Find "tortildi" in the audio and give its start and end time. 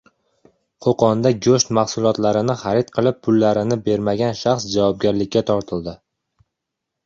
5.55-5.99